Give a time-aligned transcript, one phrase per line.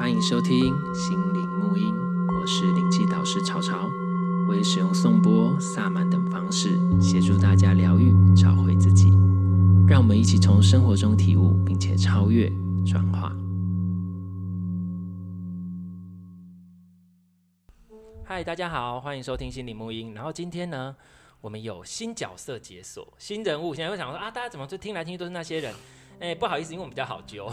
[0.00, 1.94] 欢迎收听心灵沐音，
[2.34, 3.86] 我是灵气导师潮潮，
[4.48, 9.10] 我会使用颂钵、萨满等方式协助大家疗愈、找回自己。
[9.86, 12.50] 让我们一起从生活中体悟，并且超越、
[12.86, 13.30] 转化。
[18.24, 20.14] 嗨，大家好，欢迎收听心灵沐音。
[20.14, 20.96] 然后今天呢，
[21.42, 23.74] 我们有新角色解锁、新人物。
[23.74, 25.74] 现在会想说啊，大家怎么就听来听去都是那些人？
[26.20, 27.50] 哎、欸，不好意思，因为我们比较好揪，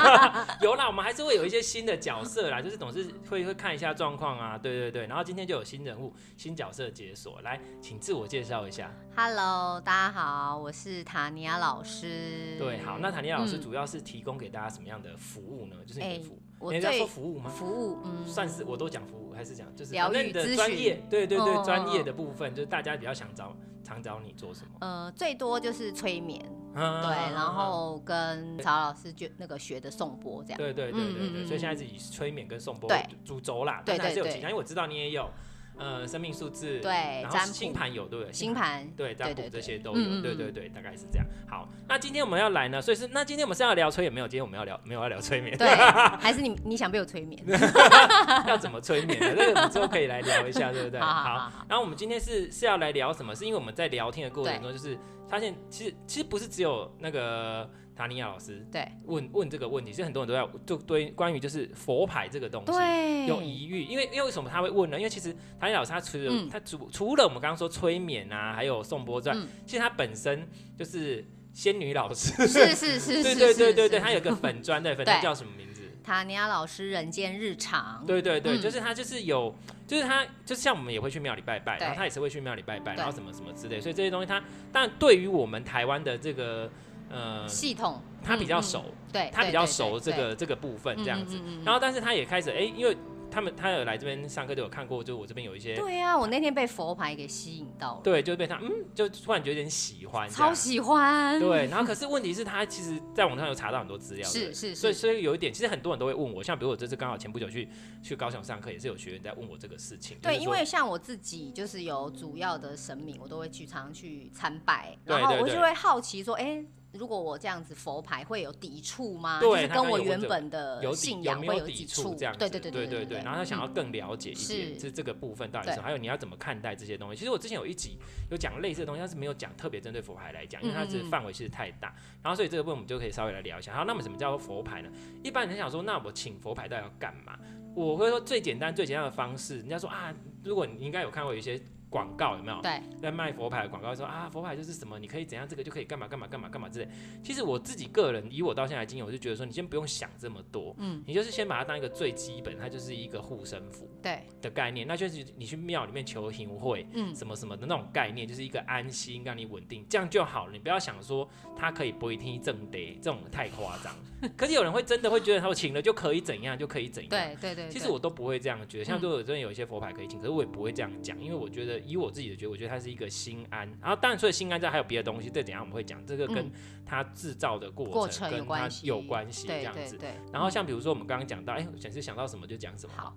[0.60, 8.94] 有啦，我们还是会有一些新的角色啦，就是总是会会看一下状况啊，对对对，然后今天就有新人物、新角色解锁，来，请自我介绍一下。
[9.16, 12.58] Hello，大家好，我是塔尼亚老师。
[12.58, 15.76] 对，好，那塔尼亚老师主要是提供给大家什么样的服务呢？
[15.80, 17.48] 嗯、就是你的服务，我人家说服务吗？
[17.48, 21.02] 服务，嗯，算是我都讲服务，还是讲就是疗愈的专业？
[21.08, 24.72] 对对对，专、哦、业的部分就是大家比较想找常找你做什么？
[24.80, 26.40] 呃，最多就是催眠。
[26.74, 30.58] 对，然后跟曹老师就那个学的颂钵这样。
[30.58, 32.90] 对对对对对，所以现在自己催眠跟颂钵
[33.24, 35.28] 主轴啦，对但是还是有其他，因为我知道你也有。
[35.78, 38.32] 呃，生命数字对，然后星盘有对不对？
[38.32, 41.26] 星盘对，占卜这些都有，对对对，大概是这样。
[41.48, 44.28] 好，那今天我们要来呢，所以是那今天我们是要聊催眠没有？
[44.28, 45.56] 今天我们要聊没有要聊催眠？
[45.58, 45.68] 对，
[46.20, 47.42] 还是你你想被我催眠？
[48.46, 49.34] 要怎么催眠的？
[49.34, 51.00] 这个我们之后可以来聊一下，对不对？
[51.02, 53.34] 好，然后我们今天是是要来聊什么？
[53.34, 54.96] 是因为我们在聊天的过程中，就是
[55.28, 57.68] 发现其实其实不是只有那个。
[57.94, 58.86] 塔尼亚老师对。
[59.04, 64.96] 问问这个问题，是很多人都在就对关于就是佛牌这个东西有疑虑，因为因为为什么他会问呢？
[64.96, 75.82] 因为其实塔尼亚老师他除了、嗯、他除除了我们刚刚说催眠啊，还有颂钵之外，嗯、其实他本身就是仙女老师，是是是，是，对对对对对，他有个粉专，对粉专叫什么名字？
[76.02, 79.54] 塔尼亚老师人间日常，对对对，嗯、就是他就是有，
[79.86, 86.70] 就是他就是像我们也会去庙里拜拜，然后他也是会去庙里拜拜，然后什么什么之类，所以这些东西他，但对于我们台湾的这个。
[87.12, 88.00] 呃，系统。
[88.24, 92.96] 他比较熟，对，他比较熟这个这个部分这样子，然后但是他也开始哎、欸，因为
[93.28, 107.68] 他们他有来这边上课，就有看过，就我这边有一些，对啊，我那天被佛牌给吸引到了，对，就被他嗯，就突然觉得有点喜欢，超喜欢，对，然后可是问题是，他其实在网上有查到很多资料，是是，所以所以有一点，其实很多人都会问我，像比如我这次刚好前不久去
[108.04, 116.66] 去高雄上课，也是有学员在问我这个事情，对，因为像我自己就是有主要的神明，我都会去常常去参拜，然后我就会好奇说，哎、欸。
[116.92, 119.40] 如果我这样子佛牌会有抵触吗？
[119.40, 122.38] 对，就是跟我原本的信仰会有抵触这样子。
[122.38, 123.18] 对对对对对对。
[123.18, 127.16] 然后他想要更了解一点，是这个部分到底是，还有你要怎么看待这些东西。
[127.16, 127.98] 其实我之前有一集
[128.30, 131.94] 有讲类似的东西，但是没有讲特别针对佛牌来讲，因为它是范围其实太大。
[132.22, 133.74] 然后所以这个部分我们就可以稍微来聊一下。
[133.74, 134.90] 好，那么什么叫做佛牌呢？
[135.22, 137.38] 一般人想说，那我请佛牌到底要干嘛？
[137.74, 140.14] 我会说最简单最简单的方式，人家说啊，
[140.44, 141.58] 如果你应该有看过一些。
[141.92, 142.62] 广告有没有？
[142.62, 146.88] 对，在卖佛牌的广告说啊，佛牌就是什么，你可以怎样，这个就可以干嘛干嘛干嘛干嘛之类。
[147.22, 154.86] 其实我自己个人，以我到现在的经验，我就觉得说，你先不用想这么多，嗯，你就是先把它当一个最基本，它就是一个护身符，对的概念。
[154.86, 160.52] 那就是你去庙里面求行会，嗯，什么什么的那种概念，就是一个安心，让你稳定，这样就好了。
[160.52, 163.94] 你不要想说它可以不一定正得，这种太夸张。
[164.36, 167.10] 可是有人会真的会觉得，他请了就可以怎样，就可以怎样。
[167.10, 167.68] 对对对。
[167.68, 173.68] 其实我都不会这样觉得，像如果真的有一些佛牌可以请，可是我也不会这样讲，因为我觉得以我自己的觉得，我觉得它是一个心安。
[173.80, 176.50] 然后当然除了心安之外，还有别的东西，这等下我们会讲，这个跟
[176.86, 179.98] 它制造的过程跟它有关系，这样子。
[180.32, 182.92] 然后像比如说我们刚刚讲到，哎，想是想到什么就讲什么。
[182.96, 183.14] 好。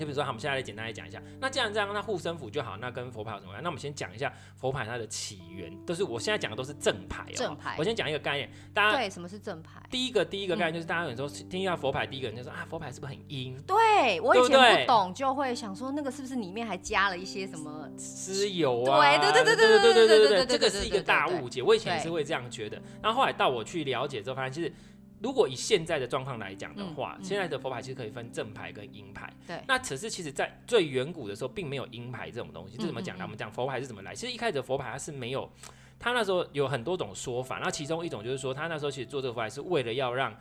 [0.00, 1.22] 就比如说，好，我们现在来简单来讲一下。
[1.38, 3.62] 那既然这样，那护身符就好，那跟佛牌有什么关系？
[3.62, 7.34] 那我们先讲一下佛牌它的起源，都是我现在讲的都是正牌哦。
[7.34, 7.76] 正牌。
[7.78, 9.82] 我先讲一个概念，大家对什么是正牌？
[9.90, 13.60] 第一个第一个概念就是大家有时候听一下佛牌，第一个人就说啊，佛牌是不是很阴？
[13.66, 19.18] 对，我以前不懂，就会想说那个是不是里面还加了一些什么尸油啊？
[19.18, 21.62] 对对对对对对对对对对，这个是一个大误解。
[21.62, 24.72] 我以前也是会这样觉得，然后后来到我去了解之后，发现其实。
[25.20, 29.32] 如果以现在的状况来讲的话，嗯嗯、现在的佛牌其实可以分正牌跟阴牌。
[29.46, 29.62] 对。
[29.68, 32.76] 那可是其实，在最远古的时候，并没有阴牌这种东西。
[32.76, 33.24] 这怎么讲呢？
[33.24, 34.14] 我们讲佛牌是怎么来？
[34.14, 35.50] 其实一开始的佛牌它是没有，
[35.98, 37.58] 它那时候有很多种说法。
[37.62, 40.34] 那其中一种就是说，他那时候其实做这个佛牌是为了要让。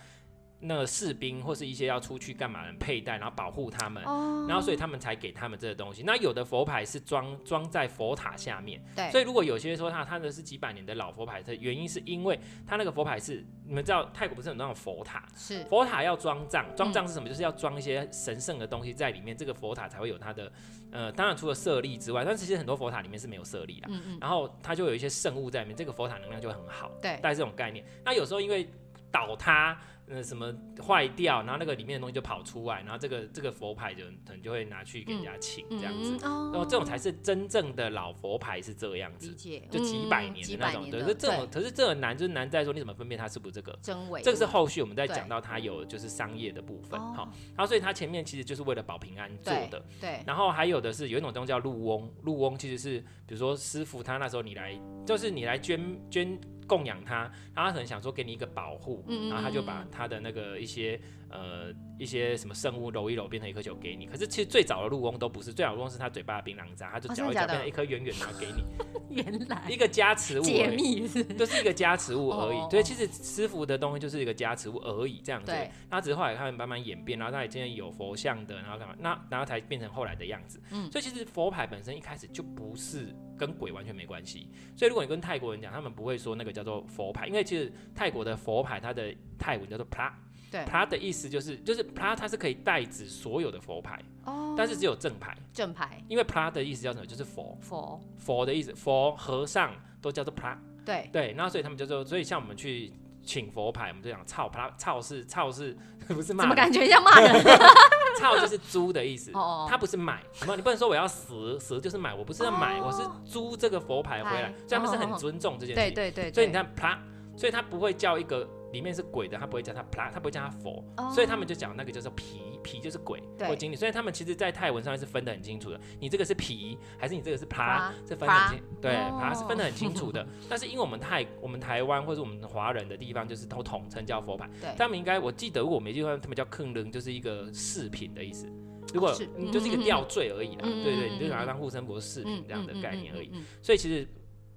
[0.61, 4.49] 那士兵或是一些要出去干嘛的佩戴，然后保护他们，oh.
[4.49, 6.03] 然后所以他们才给他们这个东西。
[6.03, 9.09] 那有的佛牌是装装在佛塔下面，对。
[9.11, 15.25] 所以如果有些说他他的是几百年的老佛牌，的原因是因为他那个佛牌是你们知道泰国不是有那种佛塔？
[15.37, 15.63] 是。
[15.65, 17.27] 佛塔要装藏，装藏是什么？
[17.27, 20.51] 嗯、就是要装一些神圣的东西在里面，这个佛塔才会有它的
[20.91, 23.87] 呃，当然除了舍利之外，但其实很多佛塔里面是没有舍利的。
[23.89, 24.17] 嗯嗯。
[24.19, 26.91] 然后它就有一些圣物在里面，这个佛塔能量就很好。
[27.01, 27.17] 对。
[27.21, 27.85] 带这种概念。
[28.03, 28.69] 那有时候因为
[29.09, 29.79] 倒塌。
[30.09, 30.53] 呃什么
[30.85, 39.33] 坏掉，然后那个里面的东西就跑出来，然后这个这个佛牌就可能就会拿去给人家请这样子，然后这种才是真正的老佛牌是这样子，
[39.69, 55.79] 就几百年的那种，对，是这种，可是这个难就是难在说你怎么分辨它是不是这个真伪，这个是后续我们在讲到它有就是商业的部分，哈，然后所以它前面其实就是为了保平安做的，对，然后还有的是有一种东西叫禄翁，禄翁其实是比如说师傅他那时候你来就是你来捐
[56.09, 56.39] 捐。
[56.69, 57.23] 供养他，
[57.55, 64.05] 然后他可能想说给你一个保护，然后他就把他的那个一些呃一些什么圣物揉一揉，变成一颗球给你。
[64.05, 68.63] 可是其实最早的陆翁都不是，最早的禄翁是他嘴巴的槟榔渣，他就嚼一嚼变成一颗圆圆的给你。
[69.15, 72.69] 原来一个加持物，解密是，就是一个加持物而已。
[72.69, 75.51] 对，其实师傅的东西就是一个加持物而已，这样子。
[75.51, 75.69] 对。
[75.89, 78.95] 他只是后来他们慢慢演变，然后他也今天有佛像的，然后干嘛？
[78.99, 80.61] 那然后才变成后来的样子。
[80.71, 80.91] 嗯。
[80.91, 83.15] 所以其实佛牌本身一开始就不是。
[83.39, 90.11] 跟鬼完全没关系，所以如果你跟泰国人讲，他们不会说那个叫做佛牌，因为其实泰国的佛牌它的泰文叫做 pra，
[90.51, 97.05] 对，pra 的意思就是就是 pra 它是可以代指所有的佛牌，哦，但是只有正牌，正牌，因为 pra 的意思叫什么？
[97.05, 102.91] 就是佛，佛，佛的意思，佛和尚都叫做 pra，对对，然后所以他们就说，所以像我们去。
[103.21, 106.41] 请佛牌，我们就讲操，他操是操是，不是骂？
[106.43, 107.31] 怎么感觉像骂人？
[108.17, 109.31] 操就是租的意思，
[109.67, 110.23] 他不是买。
[110.33, 110.55] 什么？
[110.55, 115.93] 你不能说我要死死就是买，我不是要买，我是租这个佛牌回来，所以他们是很尊重这件事情。
[115.93, 116.33] 对对对。
[116.33, 116.97] 所以你看，啪，
[117.35, 118.47] 所以他不会叫一个。
[118.71, 121.11] 里面是鬼的，他不会叫他 pra，他不会叫他佛，oh.
[121.13, 125.79] 所以他们就讲那个叫做皮，皮就是鬼或精灵，所以他们其实，在泰文上面是分得很清楚的。
[125.99, 130.25] 你这个是皮，还是你这个是 pra，是分得很清，对，pra 是分得很清楚的。
[130.47, 134.49] 但是因为我们泰，我们台湾或者我们华人的地方，就是都统称叫佛牌。
[134.77, 138.47] 他们应该，我记得如果我没记错，他们叫坑人，就是一个饰品的意思。
[138.93, 143.31] 如果你就是一个吊坠而已啦，对对，你就把它当护身符饰品这样的概念而已。
[143.61, 144.07] 所以其实。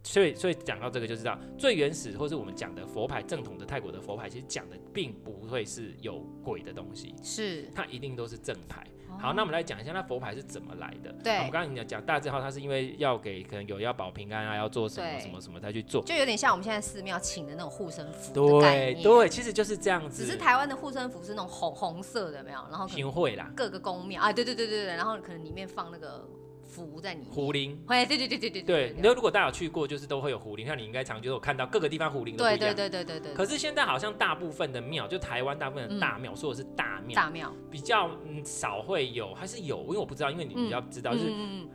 [0.04, 8.84] 所以，所以讲到这个就知道，最原始或是我们讲的佛牌，正统的泰国的佛牌，其实讲的并不会是有鬼的东西，是它一定都是正牌。
[9.20, 11.12] 好，那我们来讲一下，那佛牌是怎么来的？
[11.22, 18.32] 对，我们刚刚讲讲大字号，它是因为要给可能有要保平安啊，要做什么什么什么才去做，就有点像我们现在寺庙请的那种护身符。
[18.32, 20.24] 对对，其实就是这样子。
[20.24, 22.58] 只是台湾的护身符是那种红红色的，没有？
[22.70, 26.26] 然后平会啦，各个宫庙啊，对对对对对，然后可能里面放那个。
[26.72, 28.94] 符在里面，狐灵，对对对对对对对。
[28.98, 32.58] 那如果大家有去过，就是都会有狐灵，像你应该常就有看到各个地方狐灵都不一样。
[32.58, 33.34] 对对对对对。
[33.34, 41.32] 可是现在好像大部分的庙，就台湾大部分的大庙，说的是大庙，大庙比较嗯少会有，还是有，因为我不知道，因为你比较知道，就是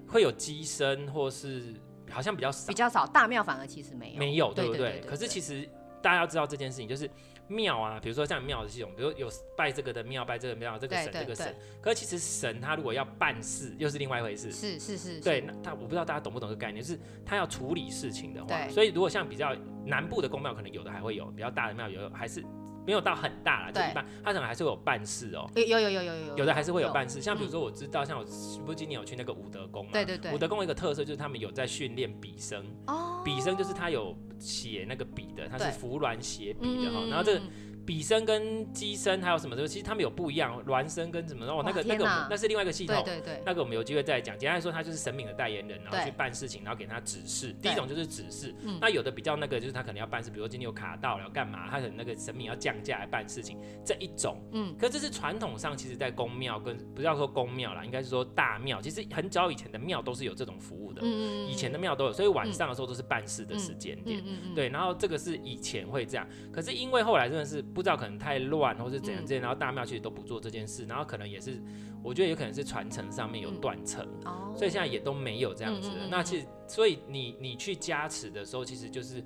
[0.08, 1.74] 会有乩身，或是
[2.10, 3.06] 好像比较少，比较少。
[3.06, 5.02] 大庙反而其实没有，没有，对不对？
[5.08, 5.70] 可是其实
[6.02, 7.10] 大家要知道这件事情，就是。
[7.48, 11.56] 庙啊，比如说像庙的系统，比如有拜这个的庙，拜这个庙，这个神，这个神。
[11.82, 14.52] 可是其实神他如果要办事，又是另外一回事。
[14.52, 15.22] 是是是。
[15.22, 19.56] 对，那他我不知道大家懂不懂这个概念，就是他要处理事情的话，所以如果像比较
[19.86, 22.44] 南部的宫庙，可能有的还会有比较大的庙，有还是。
[22.88, 25.46] 没有到很大了，就一般，他可能还是会有办事哦。
[25.56, 27.22] 有有有有有有，有的还是会有办事。
[27.22, 28.24] 像比如说，我知道，像我
[28.66, 29.92] 不是今年有去那个武德宫嘛？
[29.92, 30.34] 对对对。
[30.34, 32.66] 武德宫一个特色就是他们有在训练笔生。
[32.88, 33.22] 哦。
[33.26, 37.06] 笔生就是他有写那个笔的，他是服鸾写笔的哈。
[37.10, 37.42] 然后这个。
[37.88, 44.38] 笔生跟机身还有什么的，其实他们有不一样，孪生跟什么，哦，那个那个那是另外一个系统，对对对，那个我们有机会再讲。
[44.38, 47.56] 简单来说，他就是神明的代言人，然后去办事情，然后给他指示。
[47.62, 54.38] 第一种就是指示，那有的比较那个就是他可能要办事，比如说今天有卡到了要干嘛，他可能那个神明要降价来办事情，这一种。
[54.52, 64.22] 嗯，可这是传统上，其实在宫庙跟不要说宫庙啦，应该是说大庙，其实很早以前的庙都是有这种服务的，嗯以前的庙都有，所以晚上的时候都是办事的时间点，
[64.54, 68.76] 对，然后这个是以前会这样，可是因为后来真的是不知道可能太乱。
[68.76, 71.62] 或是怎样这样，然后大庙其实都不做这件事，然后可能也是，
[72.04, 79.24] 我觉得有可能是传承上面有断层，嗯、所以现在也都没有这样子那其实，所以你你去加持的时候，其实就是，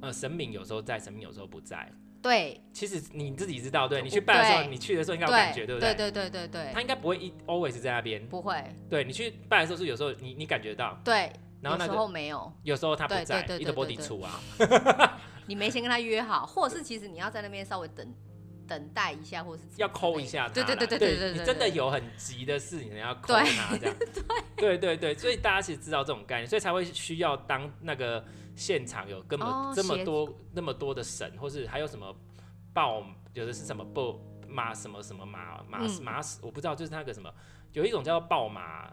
[0.00, 1.92] 呃，神明有时候在，神明有时候不在。
[2.22, 5.94] 对，其实你自己知道，对，你去拜的时候，你去的时候应该有感觉，对，不对？
[5.94, 8.62] 对对对对对，他应该不会一 always 在那边，不会。
[8.88, 14.40] 对，你去拜的时候是有时候你你感觉到，对，然后那时候没有，有时候他不在，一直波底出啊。
[15.50, 18.14] 你没先跟他约好，或者是其实你要在那边稍微等。
[18.70, 23.96] 等待一下，或是要抠一下他，对对对对对对，你真的有很急的事，你要抠他这样，
[24.56, 32.14] 对 对对，所以大家其实知道这种概念，所以才会需要当那个现场有根本这么多那么多的神，或是还有什么
[32.72, 34.16] 报，有的是什么报
[34.46, 37.28] 马什么什么马马马死，我不知道，就是那个什么，
[37.72, 38.88] 有一种叫报马。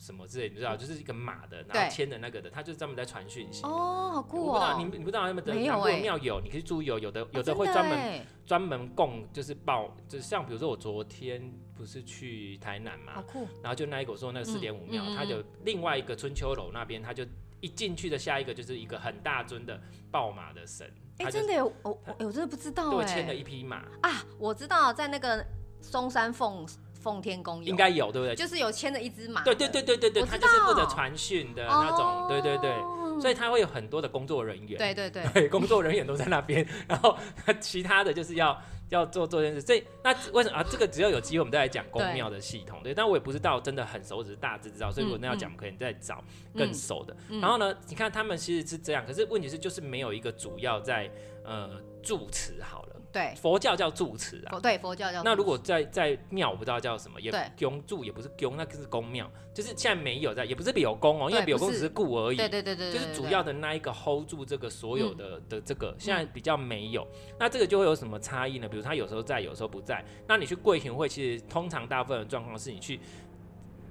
[0.00, 3.62] 什么之类，你知道，就是一个马的，然后牵的那个的，他就是专门在传讯息。
[3.64, 4.52] 哦，好酷哦！
[4.52, 5.54] 我不知道你你不知道有没有？
[5.54, 6.00] 没有哎。
[6.00, 13.46] 庙有，你可以注意有，有的有的会专门专门供，就是报，就是像比如说我昨天不是去台南嘛，好酷。
[13.62, 17.24] 然后就那一个我说那个四点五庙，它就另外一个春秋楼那边，它就
[17.60, 19.78] 一进去的下一个就是一个很大尊的
[20.10, 20.90] 报马的神。
[21.18, 25.44] 哎，真的有，我我我真的不知道，对，牵了一匹马啊，我知道，在那个
[25.82, 26.66] 松山凤
[27.00, 28.36] 奉天宫应该有，对不对？
[28.36, 32.70] 就是有牵着一只马，对对对对对对，他就是负责传讯的那种，对对对，
[33.20, 37.16] 所以他会有很多的工作人员，对对对， 对，工作人员都在那边， 然后
[37.60, 38.56] 其他的就是要。
[38.90, 40.64] 要做做件事，所以那为什么啊？
[40.68, 42.80] 这个只要有机会，我们再来讲宫庙的系统。
[42.82, 44.90] 对，但我也不知道真的很熟，只是大致知道。
[44.90, 46.20] 所以如果那要讲，可以再找
[46.56, 47.16] 更熟的。
[47.40, 51.08] 然后呢，你看他们其实是这样，可是问题是就是没有一个主要在
[51.44, 52.89] 呃住持好了。
[53.12, 54.58] 对，佛教叫住持啊。
[54.60, 55.22] 对，佛教叫。
[55.22, 62.36] 那如果在在庙，我不知道叫什么，也宫住也不是宫，那个是宫庙，就是现在没有在，也不是有宫哦，因为有宫只是故而已。
[62.36, 62.92] 对对对对。
[62.92, 67.06] 就是主要的那一个 hold 住这个所有的的这个，现在比较没有。
[67.38, 68.68] 那这个就会有什么差异呢？
[68.68, 70.04] 比如他有时候在，有时候不在。
[70.26, 73.00] 那你去贵行会，其实通常大部分的状况是你去。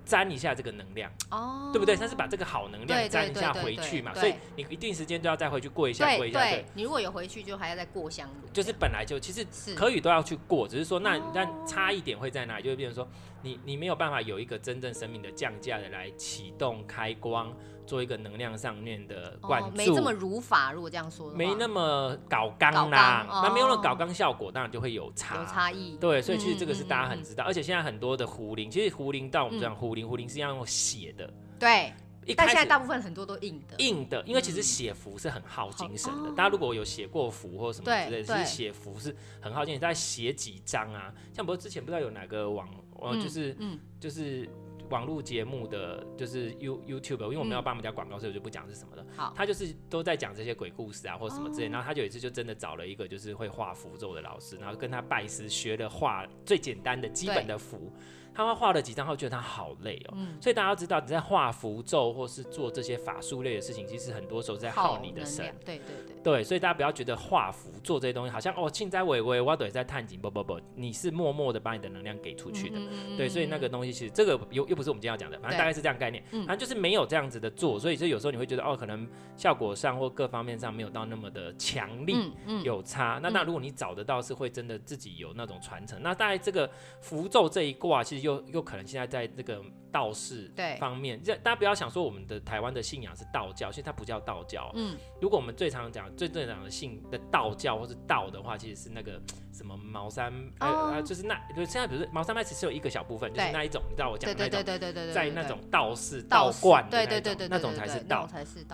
[0.10, 1.96] 沾一下这个能量，哦，对不对？
[1.96, 6.40] 他是把这个好能量沾一下回去嘛，所以你一定时间都要再回去过一下，过一下。
[6.40, 8.50] 对，你如果有回去，就还要再过香炉。
[8.52, 12.64] 就是本来就其实可以都要去过，只是说那但差一点会在哪里？
[12.64, 13.08] 就会变成说
[13.42, 17.54] 你你没有办法有一个真正生命的降价的来启动开光。
[17.90, 20.72] 做一个能量上面的关注，哦，没这么如法。
[20.72, 25.98] 如果这样说，没那么搞刚啦，那、哦、没有了搞刚效果，当然就会有差，有差异。
[25.98, 31.34] 对，所以其实这个是大家很知道，嗯嗯嗯、而且现在很多的符灵，其实符灵到我们讲符灵，符灵是要用写的。
[31.60, 31.92] 对，
[32.38, 33.76] 但现在大部分很多都硬的。
[33.80, 36.30] 硬的，因为其实写符是很耗精神的。
[36.30, 39.82] 嗯、大家如果有写过符或什么之类的，其实写符是很耗精神。
[39.82, 42.70] 在写几张啊，像不是之前不知道有哪个网，
[43.02, 44.50] 呃、嗯，就是，嗯，就是。
[44.90, 49.06] 网络节目的就是 You YouTube，因为我们要帮我们家广告，所以我就不讲是什么了。
[49.16, 51.70] 好，他就是都在讲这些鬼故事啊，或什么之类。
[51.70, 57.94] 然后他就有一次就真的找了一个就是会画符咒的老师，然后跟他拜师学了画最简单的基本的符。
[58.34, 60.14] 他画了几张后，觉得他好累哦。
[60.16, 65.54] 嗯，所以大家要知道，你在画符咒或是做这些法术类的事情，其实很多时候在耗你的神。
[65.66, 66.16] 对对对。
[66.22, 72.78] 对，所以大家不要觉得画符做这些东西好像哦，庆灾伟伟，我都在探景，不不不，你是默默的把你的能量给出去的。
[72.78, 76.24] 嗯、对，所以那个东西其实这个又又不是我们今天要讲的，反正大概是这样概念。
[76.46, 79.08] 反正就是没有这样子的做，所以就有时候你会觉得哦，可能
[79.38, 82.32] 效果上或各方面上没有到那么的强力，
[82.64, 83.20] 有差。
[83.24, 86.70] 那那如果你找得到是会真的自己有那种传承，那大概这个
[87.00, 89.62] 符咒这一卦，其实又又可能现在在这个
[89.92, 94.72] 道士方面，这大家不要想说我们的台湾的信仰是道教，其实它不叫道教。
[94.76, 96.10] 嗯，如果我们最常讲。
[96.20, 99.22] 最正常的信的道教或是道的话，其实是那个
[99.54, 108.28] 什么茅山，呃，就是那，就现在比如说茅山派，只是有一个小部分，就是那一种，你知道我讲的那种，在那种道士道观的那种，那种才是道。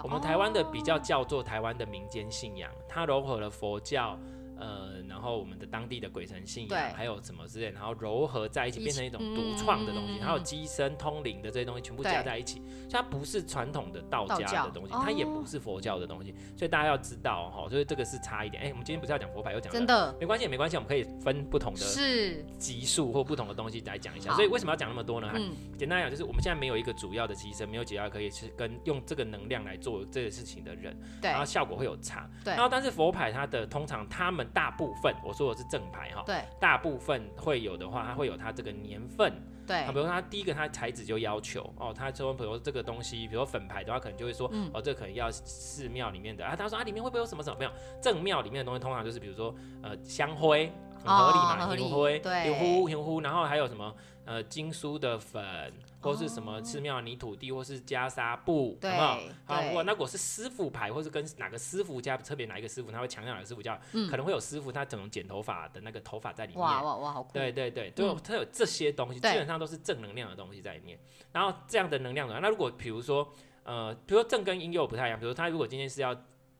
[0.03, 4.17] 我们台湾的比较叫做台湾的民间信仰，它融合了佛教。
[4.57, 18.63] 呃，然后我们的当地的鬼神信仰，还有什么之类，然后糅合在一起，变成一种独创的东西，还有机身通灵的这些东西，全部加在一起，它不是传统的道家的东西，它也不是佛教的东西，所以大家要知道哈，所以这个是差一点。
[18.63, 20.15] 哎，我们今天不是要讲佛牌，又讲真的。
[20.19, 21.85] 没关系，没关系，我们可以分不同的
[22.57, 24.33] 级数或不同的东西来讲一下。
[24.33, 25.31] 所以为什么要讲那么多呢？
[25.77, 32.29] 简单来讲，就是我们现在没有一个主要的机身，没有几个可以去跟用这个能量来做这个事情的人，然后效果会有差。
[32.45, 39.33] 然后但是佛牌它的通常他们大部分，我说的是正牌哈，对，大部分会有的话，它会有它这个年份，
[39.65, 47.71] 对，比如说它第一个它材质就要求哦，他说比如说这个东西，比如说粉牌的话，可能就会说，嗯、哦，这个可能要寺庙里面的啊，他说啊里面会不会有什么什么没有？
[48.01, 50.71] 正庙里面的东西通常就是比如说呃香灰
[51.03, 53.93] 很合理嘛，香灰、对银灰、银灰，然后还有什么？
[54.25, 59.33] 呃，经书的粉，或是什么寺庙泥土地，或是袈裟布，对有没有？
[59.45, 66.59] 好，我那如果是师傅牌，或是跟哪个师傅家，特别哪一个师傅，他会强调哪个师傅叫，嗯、可能会有师傅他整种剪头发的那个头发在里面。
[66.59, 67.33] 哇哇哇，好酷！
[67.33, 70.97] 对对对，都有，它有这些东西，嗯、基本上都是正能量的东西在里面。
[71.31, 73.31] 然后这样的能量的，那如果比如说，
[73.63, 76.11] 呃，比如说正跟阴又不太一样，比如说他如果今天是要，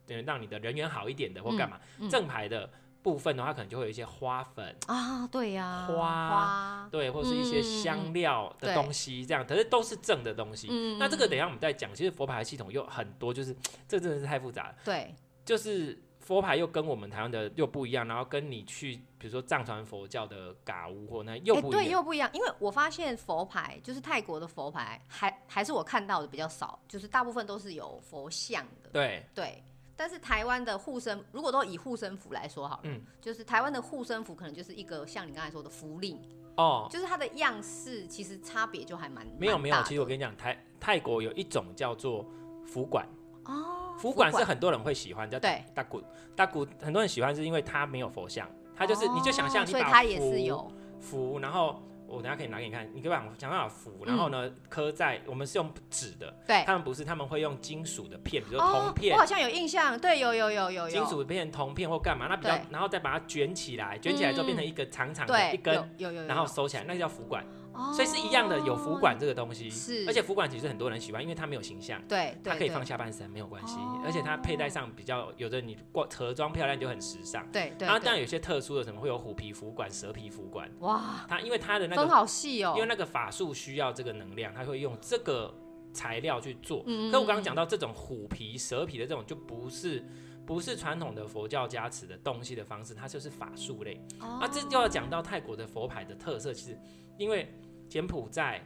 [0.08, 2.70] 嗯，让你的人缘好一点的，或干嘛，嗯嗯、正牌的。
[3.06, 10.68] 部分的话，可能就会有一些花粉啊，对呀，花，花对，或是一些香料的东西，这样，可是都是正的东西。
[10.72, 11.94] 嗯，那这个等一下我们再讲。
[11.94, 13.56] 其实佛牌系统又很多，就是
[13.88, 14.76] 这真的是太复杂了。
[14.84, 15.14] 对，
[15.46, 22.28] 就是佛牌又跟我们台湾的又不一样，然后跟你去比如说藏传佛教的嘎屋或那又不一样，对，又不一样。
[22.34, 28.90] 因为我发现佛牌就是泰国的佛牌，还还是我看到的比较少，就是大部分都是有佛像的。
[28.92, 29.64] 对对。
[29.96, 36.20] 但是台湾的护身，如果都以护身符来说好了，嗯，就是台湾的护身符可能就是一个像你刚才说的符令
[36.58, 39.84] 哦，就是它的样式其实差别就还蛮没有没有。
[39.84, 42.26] 其实我跟你讲，泰泰国有一种叫做
[42.66, 43.08] 符管。
[43.46, 45.64] 哦，符管是很多人会喜欢，叫对。
[45.74, 46.02] 大鼓
[46.36, 51.82] 大鼓，很多人喜欢是因为它没有佛像，它就是你就想象你把符符然后。
[52.08, 67.46] 我等下可以拿给你看，你可以把想办法扶，然后呢刻在我们是用纸的，对，他们不是，他们会用金属的片，比如说铜片，我好像有印象，对，有有有有金属片、铜片或干嘛，那比较，然后再把它卷起来，卷起来之后变成一个长长的一根，有有有，然后收起来，那个叫浮管。
[67.94, 77.86] 所以是一样的，有服管这个东西，是，而且服管其实很多人喜欢，因为它没有形象，对，它可以放下半身没有关系，而且它佩戴上比较有的你挂盒装漂亮就很时尚，对对。
[77.88, 85.54] 然后当然有些特殊的什么会有虎皮服管、蛇皮服管，哇，它因为它的那个分好细哦，因为那个法术需要这个能量，它会用这个
[85.94, 86.84] 材料去做。
[86.88, 87.12] 嗯。
[87.12, 90.04] 可我刚刚讲到这种虎皮、蛇皮的这种就不是
[90.46, 94.02] 不是传统的佛教加持的东西的方式，它就是法术类。
[94.20, 94.40] 哦。
[94.42, 96.80] 啊，这就要讲到泰国的佛牌的特色，其实
[97.18, 97.54] 因为。
[97.88, 98.66] 柬埔寨、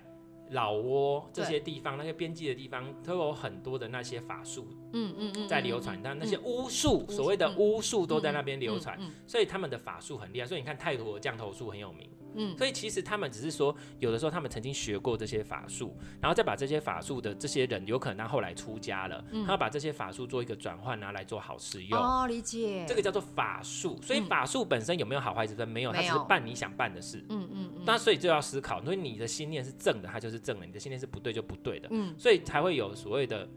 [0.51, 5.99] 老挝这些地方，那些边际的地方，都有很多的那些法术，嗯嗯嗯，在流传。
[6.03, 10.47] 但那些巫术，所谓的巫术都在那边流传，所以他们的法术很厉害。
[10.47, 12.09] 所以你看泰国的降头术很有名。
[12.35, 21.99] 嗯，所以其实他们只是说，有的时候他们曾经学过这些法术，然后再把这些法术的这些人，有可能他后来出家了，嗯、他要把这些法术做一个转换，拿来做好事用。
[21.99, 22.85] 哦，理解。
[22.87, 23.99] 这个叫做法术。
[24.03, 25.67] 所以法术本身有没有好坏之分？
[25.67, 27.25] 没有，它只是办你想办的事。
[27.29, 27.83] 嗯嗯嗯。
[27.83, 31.87] 那所以就要思考，所以你的心念是正的，它就是正的；你的心念是不对，就不对的。
[31.89, 32.13] 嗯。
[32.15, 33.49] 所以才会有所谓的。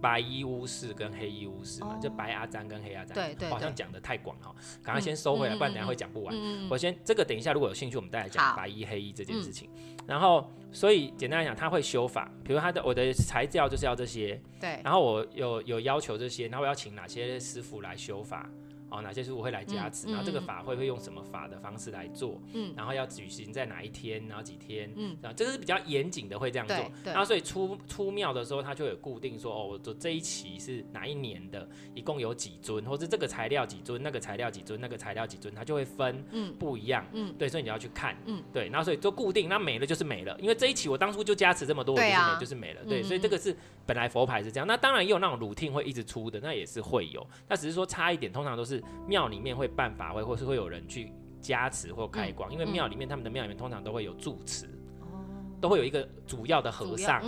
[0.00, 6.34] 白衣巫师跟黑衣巫师嘛，哦、就白阿詹跟黑阿詹，对对，好像讲的太广哈，赶快先收回来，嗯、不然等下会讲不完。
[6.70, 9.68] 我先这个等一下，如果有兴趣，我们再来讲白衣黑衣这件事情。
[9.76, 14.80] 嗯、然后，所以简单来讲，他会修法，比如他的我的材料就是要这些，对。
[14.84, 18.48] 然后我有有要求这些，然后我要请哪些师傅来修法。
[18.90, 20.06] 哦，哪些师傅会来加持？
[20.08, 22.40] 嗯、然后这个法会会用什么法的方式来做？
[22.52, 24.26] 嗯，然后要举行在哪一天？
[24.26, 24.90] 然后几天？
[24.96, 26.76] 嗯，然后这个是比较严谨的，会这样做。
[27.04, 43.54] 然后所以出出庙的时候，他就有固定说，哦，我做这一期是哪一年的，一共有几尊，或是这个材料几尊，那个材料几尊，那个材料几尊，他就会分，嗯，不一样，嗯，对，所以你要去看，嗯，对，然后所以就固定，那没了就是没了，因为这一期我当初就加持这么多，就是没就是没了，对，所以这个是
[43.84, 44.66] 本来佛牌是这样。
[44.66, 49.48] 那当然也有那种 routine 会一直出的，那也是会有，那只是说差一点，通常都是庙里面。
[49.58, 54.66] 会办法会，或是会有人去加持或开光，嗯、因为庙里面他们的庙里面通常都会有住持，
[55.00, 55.18] 哦、
[55.60, 57.20] 都会有一个主要的和尚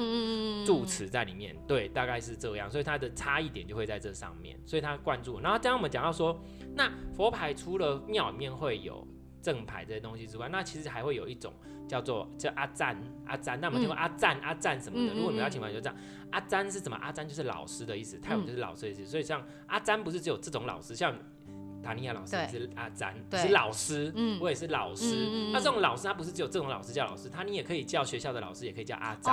[0.64, 5.40] 住持在里面，对，大概是这样，所以它的差异点就会在这上面，所以他灌注。
[5.40, 6.38] 然后刚刚我们讲到说，
[6.76, 9.04] 那佛牌除了庙里面会有
[9.42, 11.52] 正牌这些东西之外，那其实还会有一种
[11.88, 15.96] 叫做叫阿赞阿赞，那我们听过阿赞阿赞什么的，如果你们要请问就这样，
[16.30, 16.96] 阿赞是什么？
[16.98, 21.12] 阿赞就是老师的意思，泰文就是老师的意思，所以像阿赞不是只有这种老师，像。
[21.82, 25.50] 塔尼亚老师也是阿詹，是老师，我也是老师。
[25.52, 29.32] 那这种老师，他不是只有这种老师叫老师，他你也可以叫学校的老师，也可以叫阿詹。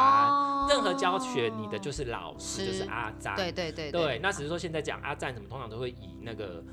[0.70, 3.36] 任何教学你的就是老师，就是阿詹。
[3.36, 4.20] 对对对对。
[4.22, 6.64] 那只是说现在讲阿詹什么，通常都会以那个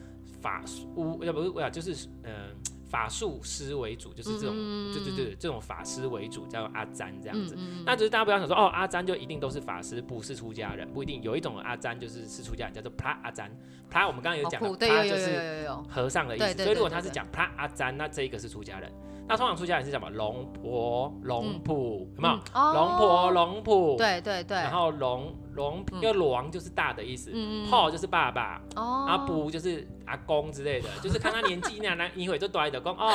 [0.40, 2.54] 法术，要不是，就是嗯。
[2.94, 4.54] 法术师为主，就是这种，
[4.92, 7.58] 对对对，这种法师为主，叫阿詹这样子。
[7.84, 11.20] 那只是大家不要想说，哦，阿詹就一定都是法师，不是出家人，不一定。
[11.20, 13.50] 有一种阿詹就是是出家人，叫做普拉阿詹。
[13.90, 16.62] 普拉我们刚刚有讲，他就是和尚的意思。
[16.62, 18.92] 所以如果他是讲普拉阿詹，那这一个是出家人。
[19.26, 20.08] 那通常出家人是什么？
[20.10, 22.34] 龙婆、龙普，有没有？
[22.72, 24.56] 龙婆、龙普，对对对。
[24.56, 27.30] 然后龙龙，因为龙就是大的意思，
[27.70, 33.12] 婆就是爸爸，然后普就是阿公之类的，就是看他年纪那那一会就多一点公哦，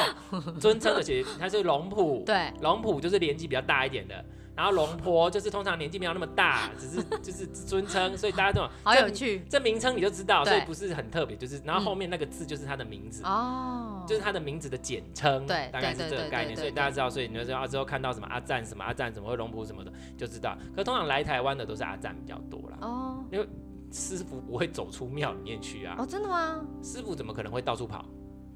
[0.59, 4.25] 尊称的其实他是龙普， 对，龙普就是年纪比较大一点的。
[4.59, 20.57] 然后龙婆就是通常年纪没有那么大， 只是就是尊称，所以大家这种好有趣，这名称你就知道，所以不是很特别，就是然后后面那个字就是他的名字哦，就是他的名字的简称，对，大概是这个概念，所以大家知道，所以你就知道之后看到什么阿赞什么阿赞什么或龙婆什么的就知道。
[20.75, 23.47] 可通常来台湾的都是阿赞比较多啦，哦，因为
[23.93, 26.59] 师傅不会走出庙里面去啊，哦，真的吗？
[26.83, 28.03] 师傅怎么可能会到处跑？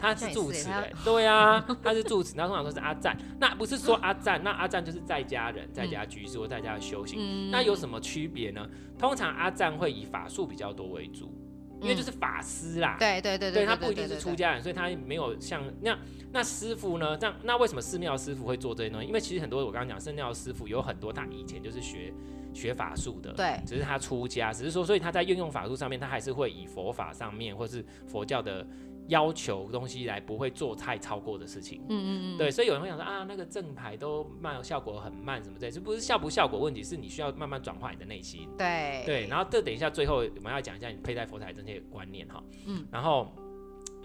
[0.03, 2.33] 他是住持哎， 对啊，他是住持。
[2.35, 7.49] 那通常说是阿赞，那不是说阿赞，那阿赞就是在家人，在家居士或在家修行。
[7.49, 8.67] 那有什么区别呢？
[8.99, 11.33] 通常阿赞会以法术比较多为主，
[11.79, 12.97] 因为就是法师啦。
[12.99, 15.97] 对对对对，他不一定是出家人，所以他没有像那样。
[16.33, 17.15] 那师傅呢？
[17.15, 19.07] 这样那为什么寺庙师傅会做这些东西？
[19.07, 22.13] 因为其实很多我刚刚讲寺庙师傅有很多，他以前就是学
[22.53, 28.67] 学法术的，对，只是他出家，只是说，所以他在运用法术上面，他还是会以佛法上面或是佛教的。
[29.07, 39.03] 要求东西来不会做太超过的事情，嗯嗯嗯，对，所以有人会想说啊，那个正牌都慢，效果很慢什么的，这不是效不效果问题，是你需要慢慢转化你的内心，对。
[39.05, 43.33] 对，然后这等一下最后我们要讲一下你佩戴佛牌这些观念哈，嗯，然后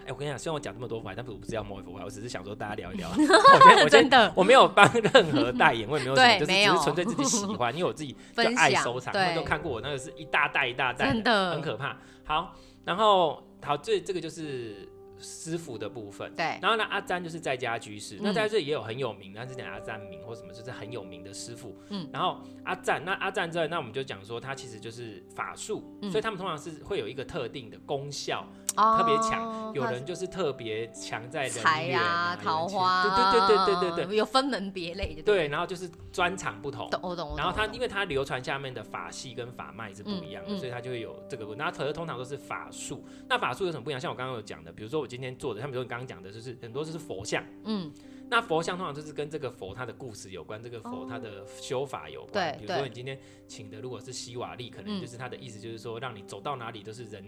[0.01, 3.09] 哎、欸，我跟你讲，虽然我讲这么多佛牌，但是我不是要摸佛牌，我只是想说大家聊一聊，
[3.83, 4.33] 我真的。
[4.35, 11.97] 我没有帮任何代言， 我也没有什么，就是只是纯粹自己喜欢，因为我自己就爱收藏，他们都看过我那个是一大袋一大袋的，很可怕。
[12.25, 12.53] 好，
[12.85, 14.87] 然后好，这这个就是。
[15.21, 16.33] 师傅的部分。
[16.33, 16.57] 对。
[16.61, 21.75] 然后呢，阿占就是在家居士，嗯、那在这里也有很有名，那是讲阿占名或什么就是很有名的师傅。
[21.89, 22.09] 嗯。
[22.13, 28.47] 然后阿占，那阿占之外，那我们就讲说他其实就是法术，嗯、所以他们通常是会有一个特定的功效。
[28.97, 35.21] 特别强，有人就是特别强在人缘啊，桃花，对对对对对对对，有分门别类的。
[35.23, 37.35] 对，然后就是专长不同，我懂。
[37.37, 41.55] 然后他因为他流传下面的法系跟法脉是不一样的，所以他就会有这个。
[41.55, 43.99] 那可是通常都是法术，那法术有什么不一样？
[43.99, 47.91] 像我刚刚有讲的，比如说我今天做的，像比如说你刚刚讲的，就是很多就是佛像，嗯，
[48.29, 52.55] 那佛像通常就是跟这个佛他的故事有关，这个佛他的修法有关。
[52.55, 57.25] 对，比如说你今天请的如果是西瓦利，可能就是他的意思就是说让你走到哪里都是人。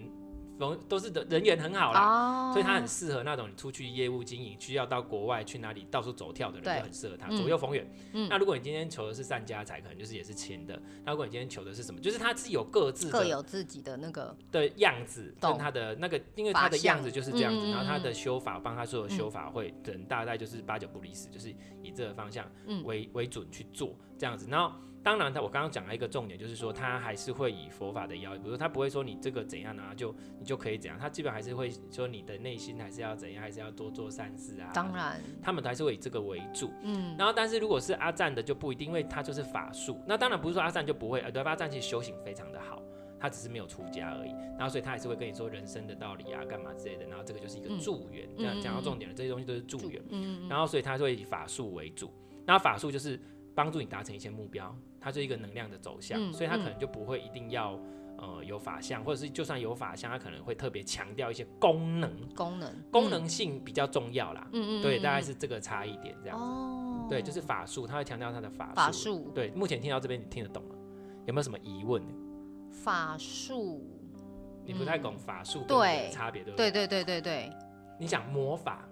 [0.87, 2.53] 都是的人缘很好啦，oh.
[2.53, 7.89] 所以他很适合那种你出去业务经营需要到国外去哪里到处走跳的人，就很适合他左右逢源。
[8.13, 10.79] 嗯，那如果你今天求的是善家财，可能就是也是钱的。
[11.03, 21.49] 那如果你今天求的是什么，就是他自己有各自各有自己的那个的样子，跟他的那个，因为他的样子就是这样子，然后他的修法帮他做的修法会，人大概就是八九不离十，就是
[21.81, 22.45] 以这个方向
[22.83, 24.75] 为为准去做这样子，然后。
[25.03, 34.69] 当然，他我刚刚讲了一个重点，就是说他还是会以佛法的要求，比如说他不会说你这个怎样啊，就你就可以怎样，他基本还是会说你的内心还是要怎样，还是要多做善事啊。
[34.73, 36.71] 当然，他们还是会以这个为主。
[36.83, 39.99] 嗯，然后但是如果是阿赞的就不一定，因为他就是法术。
[40.07, 42.79] 那当然不是说阿赞就不会，呃，对，阿赞其实修行非常的好，
[43.19, 44.31] 他只是没有出家而已。
[44.55, 47.07] 然后所以他还是会跟你说人生的道理啊，干嘛之类的。
[47.07, 49.99] 然后这个就是一个助缘，这样讲到重点了，这些东西都是助缘。
[50.09, 52.13] 嗯，然后所以他会以法术为主，
[52.45, 53.19] 那法术就是。
[53.53, 57.77] 帮助你达成一些目标，它是一个能量的走向，嗯、所以它可能就不会一定要
[58.17, 64.47] 呃有法相，或者是就算有法相，它可能会特别强调一些功能，功能功能性比较重要啦。
[64.53, 66.43] 嗯嗯，对，大概是这个差异点这样子。
[66.45, 68.75] 哦，对，就是法术，它会强调它的法术。
[68.75, 69.31] 法术。
[69.33, 70.75] 对，目前听到这边你听得懂吗？
[71.25, 72.01] 有没有什么疑问？
[72.71, 73.83] 法术，
[74.63, 76.71] 你不太懂法术对差别，对不对？
[76.71, 77.51] 对对对对对。
[77.99, 78.87] 你讲魔法。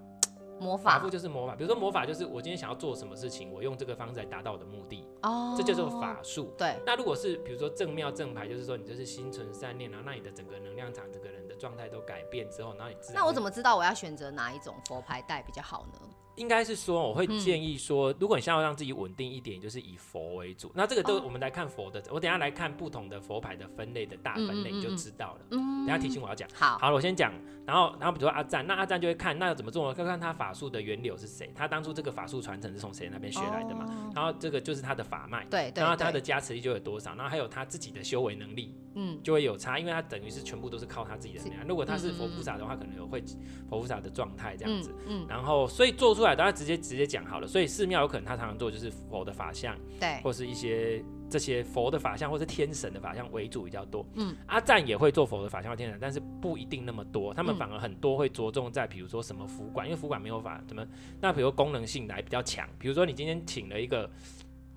[0.59, 1.55] 魔法，法术就是魔法。
[1.55, 5.07] 比如说魔法就是我今天想要做什么事情，我用这个方式来达到我的目的。
[5.23, 6.53] 哦，这叫做法术。
[6.57, 6.75] 对。
[6.85, 13.21] 那如果是比如说正庙正牌，就是说你就是心存善念，然后那你的整个能量场、整个人的状态都改变之后，然后你自然。
[13.21, 15.99] 那我怎么知道我要选择哪一种佛牌带比较好呢？
[16.39, 20.71] 应该是说，我会建议说，如果你想要让自己稳定一点，就是以佛为主。
[20.73, 25.41] 那这个都我们来看佛的，我等下来看不同的佛牌的分类的大分类，你就知道了。
[25.51, 26.47] 嗯，等下提醒我要讲。
[26.55, 27.33] 好，好了，我先讲。
[27.65, 34.11] 然后，然后比如说阿赞，那阿赞就会看那要怎么做，看看他法术的源流是谁，他当初这个法术传承是从谁那边学来的嘛？
[34.15, 41.67] 然后这个就是他的法脉，对，然后他的加持力就有多少，然后还有他自己的修为能力，嗯，就会有差，因为他等于是全部都是靠他自己的能量。
[41.67, 43.21] 如果他是佛菩萨的话，可能有会
[43.69, 47.09] 佛菩萨的状态这样子，嗯，然后所以做出来，大家直接直接。
[47.09, 54.05] 讲好了，所以寺庙有可能他常常做就是佛的法像，对，或是一些这些佛的法像，或是天神的法像为主比较多。
[54.13, 60.85] 嗯，阿赞也会做佛的法像或天神，但是不一定那么多，他们反而很多会着重在比如说什么服管，因为服管没有法怎么，
[61.19, 64.07] 那比如功能性来比较强，比如说你今天请了一个。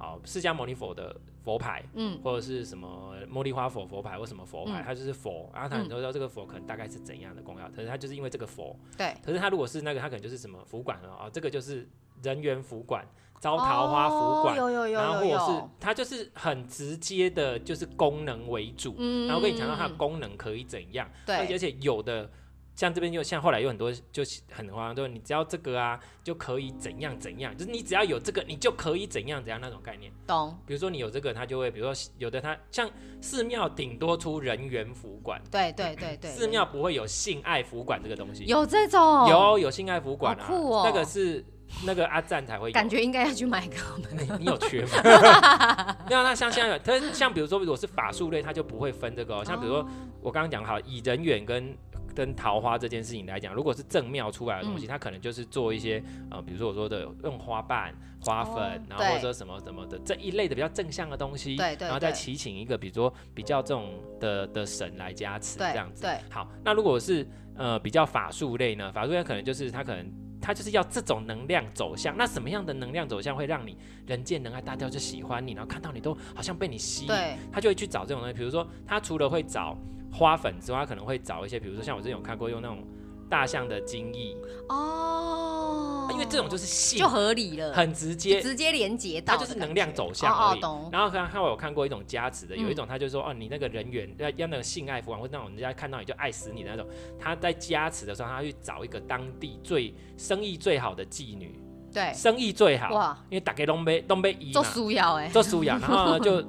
[0.03, 11.89] 好，释迦牟尼佛的佛牌，嗯，或者是什么茉莉花佛佛牌或什么佛牌，嗯、它就是佛，然后他很多知道这个佛可能大概是怎样的功效，可是它就是因为这个佛，对，可是它如果是那个，它可能就是什么福管啊，这个就是
[12.21, 13.07] 人缘福管，
[13.41, 22.29] 招桃花福管，哦、有有有有有，然后或者是它就是很直接的，就是功能为主，嗯，然后跟你讲到它的功能可以怎样，对，而且有的。
[22.75, 30.11] 像这边就像后来有很多就很夸张，就是你只要这个啊就可以怎样怎样，就是你只要有这个你就可以怎样怎样那种概念。
[30.27, 30.57] 懂。
[30.67, 35.41] 比如说你有这个，他就会，比如说有的他像寺庙顶多出人员服管。
[35.51, 36.31] 对对对对。
[36.31, 38.45] 寺庙不会有性爱服管这个东西。
[38.47, 39.29] 有这种。
[39.29, 40.47] 有有性爱服管啊。
[40.47, 40.83] 酷哦。
[40.85, 41.45] 那个是
[41.85, 42.73] 那个阿赞才会。
[42.73, 43.77] 感觉应该要去买个。
[44.13, 45.97] 你 你有缺吗？
[46.09, 49.45] 没有，那像现在有，他像比如说如果是法术类，他就不会分这个哦。
[49.45, 49.87] 像比如说
[50.23, 51.77] 我刚刚讲好以人员跟。
[52.15, 66.03] 跟桃花这件事情来讲，如果是正庙出来的东西，它可能就是做一些呃，比如说我说的用花瓣、花粉，然后或者什么什么的这一类的比较正向的东西，对对，然后再祈请一个比如说比较这种的的神来加持这样子。
[66.03, 68.93] 对，好，那如果是呃比较法术类呢？
[68.93, 70.07] 法术类可能就是它可能
[70.41, 72.17] 他就是要这种能量走向。
[72.17, 77.13] 那什么样的能量走向会让你人见人爱，大家就喜欢你，然后看到你都好像被你吸引，
[77.51, 78.37] 他就会去找这种东西。
[78.37, 79.77] 比如说他除了会找。
[80.13, 82.87] 花粉之外，他可能会找一些，比如说像我之前有看过用那种
[83.31, 84.37] 大象的精液。
[84.69, 90.61] 哦，因为这种就是性就合理了，很直接，直接连接到，它就是能量走向而已。
[90.93, 96.87] 然后看看我有看过一种加持的，有一种他就说哦，你那个人缘要要那个性爱福或者那种人家看到你就爱死你的那种，
[97.19, 101.59] 他在加持的时候，他去找一个当地最生意最好的妓女。
[101.93, 106.43] 对，生意最好哇，因为大家都被都被医做输药哎，做输药，然后 就。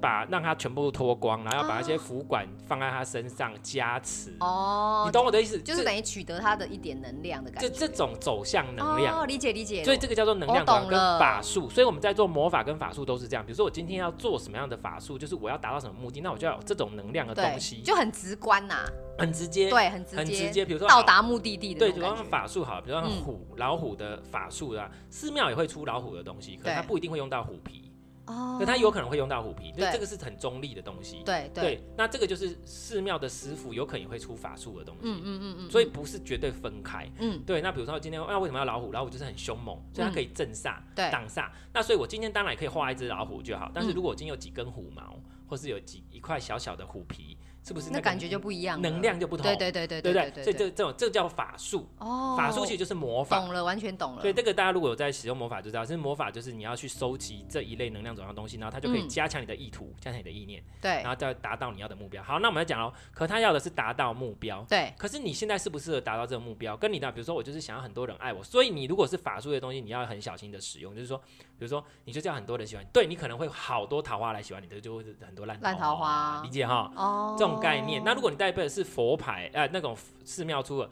[0.00, 4.36] 把让他全部脱光，然后要把那些符管放在他身上加持。
[4.40, 5.58] 哦，你懂我的意思？
[5.62, 7.70] 就是等于取得他的一点能量的感觉。
[7.70, 9.20] 就这种走向能量。
[9.20, 9.82] 哦，理解理解。
[9.82, 11.70] 所以这个叫做能量跟法术。
[11.70, 13.42] 所以我们在做魔法跟法术都是这样。
[13.42, 17.80] 比如说我今天要做什么样的法术，就是我要达到什么目的，那我就要有这种能量的东西。
[17.80, 18.84] 就很直观呐。
[19.18, 19.70] 很直接。
[19.70, 20.16] 对，很直接。
[20.16, 20.64] 很直接。
[20.64, 21.80] 比如说到达目的地的。
[21.80, 27.90] 对，比如说法术好，比如说虎、老虎的法术啊，寺庙也会出老虎的东西，可是它不一定会用到虎皮。
[28.26, 31.22] 哦，那它有可能会用到虎皮，对，这个是很中立的东西。
[31.26, 35.00] 对对，那这个就是寺庙的师傅有可能也会出法术的东西。
[35.02, 37.06] 嗯嗯嗯，所以不是绝对分开。
[37.18, 37.60] 嗯，对。
[37.60, 38.92] 那比如说今天那为什么要老虎？
[38.92, 41.50] 老虎就是很凶猛，所以它可以镇煞、挡煞。
[41.74, 47.36] 那所以我今天当然也可以画一只老虎就好，但是如果我今天有几根虎毛，或是有几一块小小的虎皮。
[47.64, 51.88] 是不是那感觉就不一样，能量就不同，对对对对对对，所以这这种这叫法术。
[51.98, 54.20] 哦，法术其实就是魔法，懂了，完全懂了。
[54.20, 62.22] 所以这个大家如果有在使用魔法就知道，其实魔法就是你要去收集这一类能量走向的东西，然后它就可以加强你的意图，加强你的意念，对，然后再达到你要的目标。
[62.22, 64.92] 好，那我们来讲哦，可他要的是达到目标，对。
[64.98, 66.76] 可是你现在适不适合达到这个目标？
[66.76, 71.16] 跟你的，比如说我就是想要很多人爱我，所以你如果是法术的东西，你要很小心的使用，就是说，
[71.58, 76.92] 比如说你就叫很多人喜欢，对你可能会好多桃花来喜欢你的，就会很多烂烂桃花，理解哈？
[76.96, 78.02] 哦，这种概念。
[78.04, 80.90] 那如果你带背的是佛牌，呃，那种寺庙出的，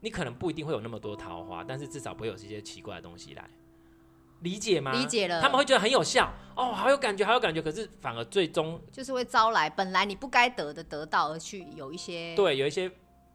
[0.00, 3.48] 你可能不一定会有那么多桃花，但是至少不会有这些奇怪的东西来，
[4.40, 4.92] 理解吗？
[4.92, 12.90] 理解了，他们会觉得很有效，哦，好有感觉，好有感觉，可是反而最终就是会招来本来你不该得的得到，而去有一些对，有一些。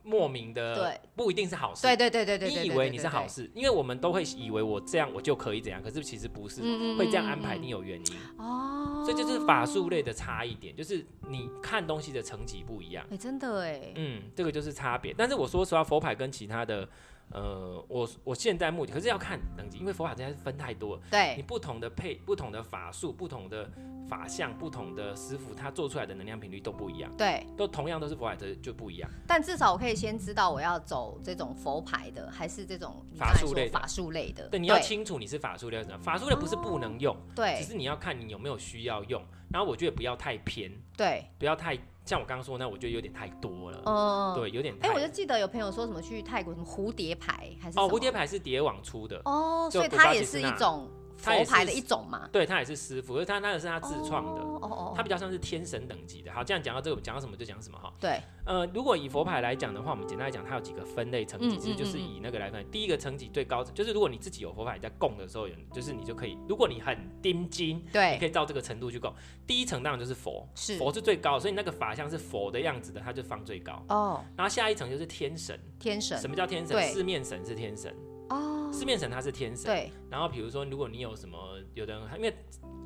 [0.05, 1.81] 莫名的，对，不一定是好事。
[1.81, 6.61] 对对对对对，你以为你是好事，因为我们都会以为我这样我就可以怎样，可是其实不是，
[6.95, 8.15] 会这样安排，一定有原因。
[8.37, 13.05] 哦，所以就是法术类的差异点，就是你看东西的层级不一样。
[13.11, 13.91] 哎，真的哎。
[13.95, 15.13] 嗯，这个就是差别。
[15.17, 16.87] 但是我说实话，佛牌跟其他的。
[17.31, 21.01] 呃，我我现在目的可是要看等级，因为佛法真的是分太多了。
[21.11, 23.69] 对，你不同的配、不同的法术、不同的
[24.07, 27.11] 法相、不同的师傅，他做出来的能量频率都不一样。
[27.17, 29.09] 对，都同样都是佛法的就不一样。
[29.27, 34.47] 但至少我可以先知道我要走这种佛牌的，还是这种法术类法术类的。
[34.47, 39.21] 对，你要清楚你是法术类的，法术类不是不能用，对，只是你要看你有没有需要用。
[39.55, 41.79] 然后我觉得不要太偏，对，不要太。
[42.03, 43.81] 像我刚刚说，那我觉得有点太多了。
[43.85, 44.89] 嗯，对，有点太。
[44.89, 52.30] 哎，我就记得有朋友说什么去泰国什么蝴蝶牌还是哦，蝴蝶牌是蝶网出的哦，所以它也是一种佛牌的一种嘛。
[52.32, 54.41] 对，他也是师傅，而他那个是他自创的。
[54.41, 56.32] 哦哦，他比较像是天神等级的。
[56.32, 57.93] 好，这样讲到这个，讲到什么就讲什么哈。
[57.99, 58.19] 对。
[58.45, 62.63] 呃，如果以佛牌来讲的话，我们简单来讲，它有几个分类层级，其实就是以那个来分。
[62.69, 69.12] 第一个层级最高，就是如果你自己有佛牌在供的时候，就是你就可以，如果你很盯紧，对，你可以到这个程度去供。
[69.47, 73.84] 第一层当然就是佛，是佛是最高，所以那个法像是佛的样子的，它就放最高。
[73.89, 74.23] 哦。
[74.38, 76.17] 然后下一层就是天神，天神。
[76.19, 76.80] 什么叫天神？
[76.89, 77.95] 四面神是天神。
[78.29, 78.69] 哦。
[78.71, 79.65] 四面神它是天神。
[79.65, 79.91] 对。
[80.09, 81.38] 然后比如说，如果你有什么，
[81.73, 82.33] 有的人因为。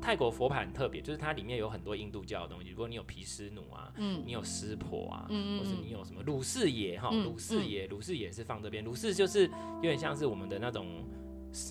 [0.02, 2.70] 泰国佛牌很特别，就是它里面有很多印度教的东西。
[2.70, 8.82] 如果你有毗湿奴啊，嗯，你有湿婆啊，嗯，或是你有什么鲁士爷哈，鲁士爷，鲁士爷是放这边。
[8.82, 11.04] 鲁士就是有点像是我们的那种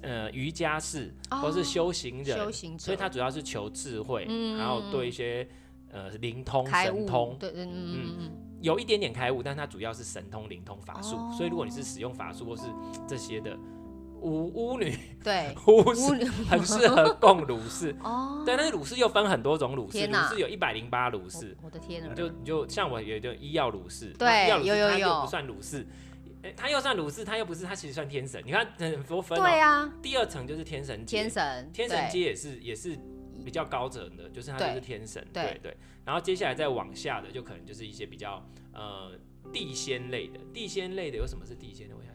[0.03, 4.25] 呃瑜伽士，或是修行人，修行者，所以他主要是求智慧，
[4.60, 5.47] 然后对一些
[5.91, 11.17] 呃灵通、神通，对，嗯嗯，有一点点开悟，但它主要是神通、灵通法术。
[11.32, 12.63] 所以如果你是使用法术或是
[13.08, 13.58] 这些的。
[14.22, 14.93] 巫巫女
[15.24, 18.43] 对，巫女很适合供鲁士哦。
[18.45, 21.56] 对，但是鲁士又分很多种鲁士，鲁士有一百零八鲁士。
[21.63, 22.13] 我的天哪！
[22.13, 25.88] 就你就像我有一个医药鲁士，对，有有有，他又不算鲁士，
[26.43, 28.43] 哎，他又算鲁士，他又不是，他其实算天神。
[28.45, 29.89] 你看很多分，对啊。
[30.02, 33.00] 第二层就是天神，天神，天神阶也是也是
[33.43, 35.60] 比较高层的，就是他就是天神，对。
[35.63, 35.78] 对。
[36.06, 39.12] 然后接下来再往下的，就可能就是一些比较呃
[39.52, 41.95] 地仙类的，地仙类的有什么是地仙的？
[41.95, 42.13] 我想。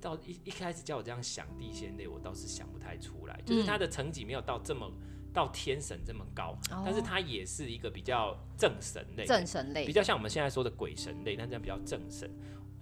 [0.00, 4.88] 到一一开始叫我这样想地仙类，我倒是想不太出来，就是他的层级没有到这么
[5.34, 12.30] 到天神这么高，但是它也是一个比较正神类，正神类，比较像我们现在说的鬼神类，但这样比较正神，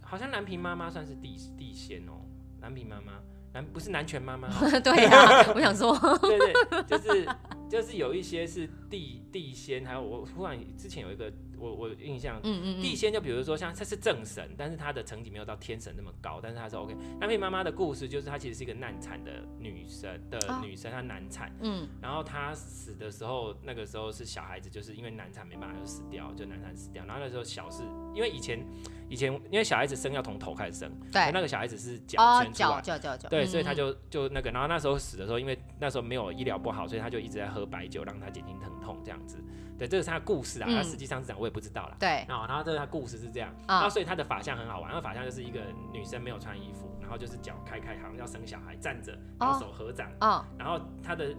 [0.03, 2.21] 好像南平妈妈算是地地仙哦，
[2.61, 3.15] 南平妈妈
[3.55, 4.49] 南不是南拳妈妈，
[4.81, 7.27] 对呀，我想说， 对对，就是
[7.69, 11.33] 就是有一些是地地仙，还有我突然之前有一个。
[11.59, 16.95] 我我印象，嗯嗯，地仙就比如说像他是正神，但是他的层级没有到天神那么高，但是他是 OK。
[17.19, 27.07] 南屏妈妈的故事就是她其实是一个难产的女生的女生，她难产，嗯，然后她死的时候，那个时候是小孩子，就是因为难产没办法就死掉，就难产死掉。
[27.07, 28.63] 然后那时候小是，因为以前
[29.09, 39.39] 以前因为小孩子生要从头开始生，对，那个小孩子是脚生出来，脚脚脚，对，所以他就就那个，然后那时候死的时候，因为那时候没有医疗不好，所以他就一直在喝白酒让他减轻疼痛这样子。
[39.79, 41.97] 对，这是他的故事啊，他实际上是讲我也不知道啦。
[42.01, 45.61] 对，然后然后这个他故事是这样，然后所以他的法相很好玩，那法相就是一个
[45.93, 50.11] 女生没有穿衣服，然后就是脚开开，好像要生小孩，站着，然后手合掌，
[50.59, 51.35] 然后他的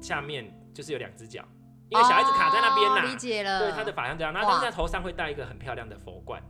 [0.00, 1.42] 下面就是有两只脚，
[1.88, 3.10] 因为小孩子卡在那边呐。
[3.10, 3.60] 理解了。
[3.60, 6.42] 对，他的法相这样，然后他在头上会戴一个很漂亮的佛冠。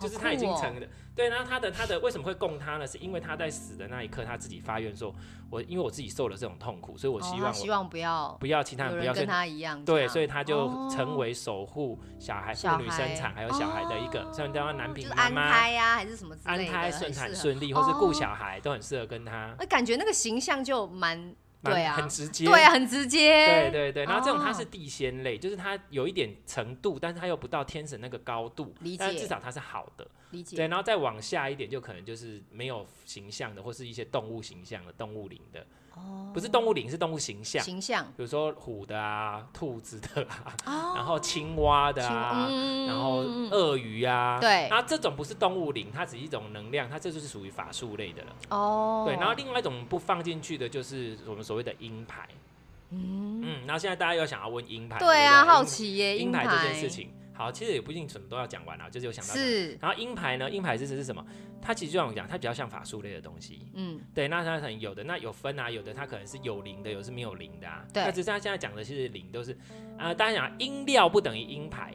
[0.00, 2.86] 就是他已经成了，对，然后他的他的为什么会供他呢？
[2.86, 5.14] 是因为他在死的那一刻，他自己发愿说，
[5.50, 19.54] 我因为我自己受了这种痛苦，所以我希望我希望不要不要其他人不要跟他一样，对，所以他就成为守护小孩、妇女生产还有小孩的一个，像叫他男品妈妈安胎呀，还是什么安胎顺产顺利，或是顾小孩都很适合跟他。
[19.58, 21.34] 那感觉那个形象就蛮。
[21.62, 23.46] 对啊，很直接，对啊，很直接。
[23.46, 30.06] 对对对，然后这种它是地仙类，就是它有一点程度，但是它又不到天神那个高度，但至少它是好的。
[30.30, 30.56] 理解。
[30.56, 35.66] 对，然后再往下一点，就可能就是没有形象的，或是一些动物形象的动物灵的。
[35.94, 37.62] 哦，不是动物灵，是动物形象。
[37.62, 40.26] 形象，比如说虎的啊，兔子的
[40.64, 42.48] 啊，然后青蛙的啊，
[42.86, 43.18] 然后
[43.50, 48.36] 鳄鱼啊，对，然后这种不是动物灵，它只是一种能量，它这就是属于法术类的了。
[48.50, 52.28] 哦，对，然后另外一种不放进去的，就是我们所谓的阴牌。
[52.90, 53.40] 嗯。
[53.42, 57.10] 嗯，然后现在大家又想要问阴牌，对啊，好奇耶，阴牌这件事情。
[57.40, 59.32] 好，其实也不一定什么都要讲完了，就是有想到。
[59.32, 59.70] 是。
[59.80, 60.50] 然后阴牌呢？
[60.50, 61.24] 阴牌这是是什么？
[61.58, 63.66] 它其实就像我讲，它比较像法术类的东西。
[63.72, 63.98] 嗯。
[64.14, 67.82] 对，那它可能有的，那有分啊，有的它可能是有灵的，有的是没有灵的啊。
[67.94, 68.04] 对。
[68.04, 69.56] 那只是它现在讲的其实灵都是，
[69.98, 71.94] 呃，大家讲音料不等于阴牌，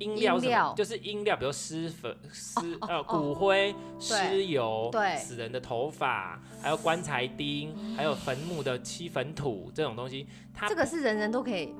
[0.00, 0.74] 音料是什么？
[0.76, 11.74] 就是音料，比如尸粉、尸呃骨灰、尸油、对死人的头发，还有棺材钉，还有坟墓的漆粉土这种东西，它这个是人人都可以。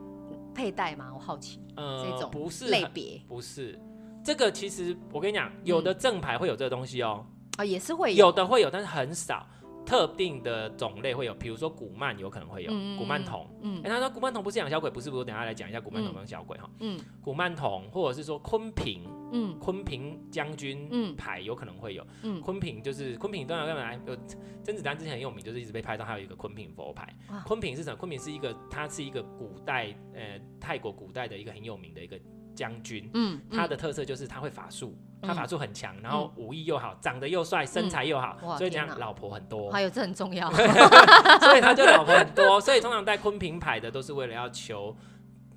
[0.54, 1.10] 佩戴吗？
[1.12, 1.60] 我好奇。
[1.76, 3.78] 呃，这种不是类别，不是
[4.24, 4.50] 这个。
[4.50, 7.26] 其实我跟你讲，有的正牌会有这个东西哦。
[7.56, 9.46] 啊，也是会有，有的会有，但是很少。
[9.84, 13.48] 特定的种类会有，比如说古曼有可能会有古曼童。
[13.62, 16.70] 嗯，哎，他说古曼童不是养小鬼，不是，不是，等下来讲一下古曼童跟小鬼哈。
[16.80, 22.06] 嗯，古曼童或者是说昆平，嗯，昆平将军牌有可能会有。
[22.22, 24.02] 嗯，昆平就是昆平，当然干嘛？
[24.06, 24.16] 有
[24.62, 27.14] 甄子丹之前很有名，就是一直被拍到，还有一个昆平佛牌。
[27.44, 27.96] 昆平是什么？
[27.96, 32.18] 昆平是一个，他是一个古代呃泰国古代的一个很有名的一个。
[32.56, 39.70] 将军，嗯，他的特色就是他会法术，他法术很强，然后武艺又好，长得又帅，身材又好，所以这样老婆很多。
[39.70, 44.96] 还有这很重要， 所以他就老婆很多，所以通常带昆平牌的都是为了要求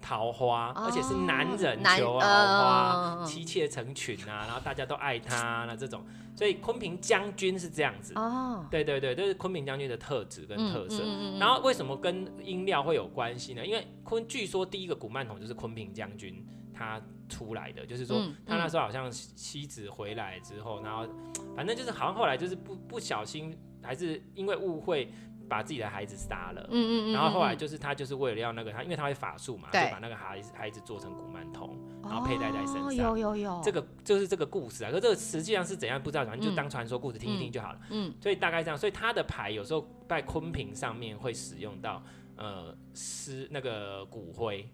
[0.01, 8.13] 桃花，而且是男人求桃花，妻妾成群啊，然后大家都爱他那这种，所以昆平将军是这样子。
[8.15, 11.03] 哦，对对对，这是昆平将军的特质跟特色。
[11.39, 13.65] 然后为什么跟音料会有关系呢？
[13.65, 16.45] 因为昆据说第一个古曼童就是昆平将军。
[16.77, 21.07] 他出来的，就是说他那时候好像妻子回来之后，然后
[21.55, 25.11] 反正就是好像后来就是不不小心，还是因为误会
[25.49, 26.67] 把自己的孩子杀了。
[26.69, 32.93] 嗯嗯，然后后来就是他就是为了要那个他，因为他会法术嘛，就把那个孩子孩子做成古曼童，然后佩戴在身上。
[32.95, 34.91] 有有有，这个就是这个故事啊。
[34.91, 37.79] 可这个实际上是怎样不知道，反正就当传说故事听一听就好了。
[37.89, 42.03] 嗯，所以大概这样，所以他的牌有时候在昆平上面会使用到
[42.35, 44.69] 呃尸那个骨灰。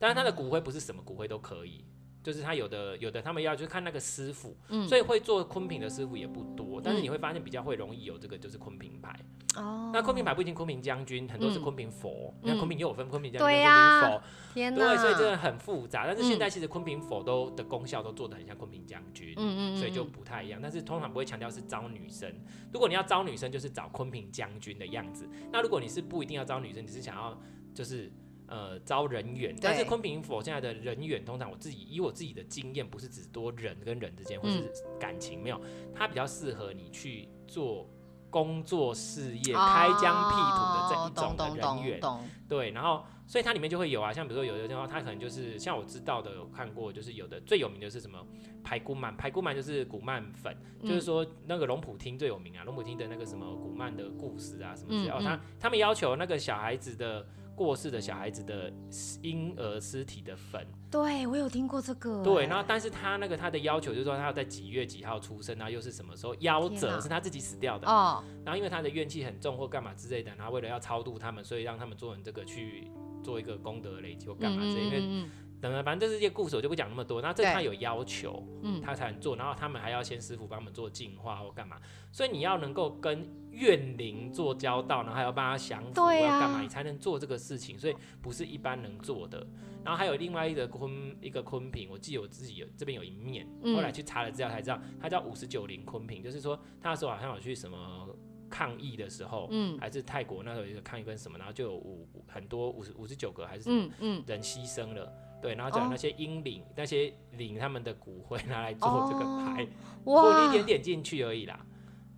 [0.00, 1.84] 但是他的骨灰不是什么骨灰都可以，
[2.22, 9.14] 就是他有的有的他们要就是看那个师傅，嗯，所以会做昆平的师傅也不多，但是你会发现比较会容易有这个就是昆平牌。
[9.56, 14.22] 哦，那昆平牌不一定坤平将军，很多是昆平佛，你看坤平又有分昆平将军、昆平佛，
[14.54, 16.06] 天，对，所以这个很复杂。
[16.06, 20.60] 但是现在其实昆平佛都的功效都做得很像昆平将军，嗯嗯，所以就不太一样。
[20.62, 22.32] 但是通常不会强调是招女生，
[22.72, 25.28] 如果你要招女生，就是找昆平将军的样子。
[25.50, 27.36] 那如果你是不一定要招女生，你是想要
[27.74, 28.10] 就是。
[28.50, 35.60] 呃，招人员，但是昆平佛现在的人员，通常我自己以我自己的经验，不是只多人跟人之间，或是感情没有，
[35.94, 37.88] 它比较适合你去做
[38.28, 42.00] 工作事业、开疆辟土的这一种的人员。
[42.48, 48.18] 对，然后所以它里面就会有啊，像比如说有的地方，它可能就是像我知道的，有看过，就是有的最有名的是什么
[48.64, 57.24] 排骨鳗，排骨鳗就是古曼粉，就是说那个龙普厅最有名啊，龙普厅的那个什么古曼的故事啊什么之类，哦，他他们要求那个小孩子的。
[57.60, 58.72] 过世的小孩子的
[59.20, 62.22] 婴儿尸体的粉，对，我有听过这个。
[62.22, 67.86] 对，然后但是他那个他的要求就是说他要在几月几号出生，然后又是什么时候夭折，是他自己死掉的。
[67.86, 68.24] 哦。
[68.46, 72.90] 然后因为他的怨气很重或干嘛之类的，然后为了要超度他们，所以让他们做人这个去
[73.22, 74.96] 做一个功德累积或干嘛之类的。
[74.96, 75.28] 因为
[75.60, 77.20] 等等，反正这些故事，我就不讲那么多。
[77.20, 79.36] 那这他有要求，嗯，他才能做。
[79.36, 81.76] 然后他们还要先师傅帮我们做净化或干嘛，
[82.10, 87.78] 所以你要能够跟怨灵做交道，然后还要帮他降服，啊、要干嘛，你才能做这个事情。
[87.78, 89.46] 所以不是一般能做的。
[89.82, 98.08] 然后还有另外一个坤一个坤平，我记得我自己有这边有一面，后来去查了资料才知道，它叫五十九灵坤平，就是说他那时候好像有去什么
[98.50, 109.66] 抗议的时候，嗯，还是泰国那时候有一个抗议跟什么，然后就有五很多五十五十九个还是嗯嗯人牺牲了，对，然后讲那些英灵、哦、那些领他们的骨灰拿来做这个牌，
[110.04, 111.58] 做了一点点进去而已啦，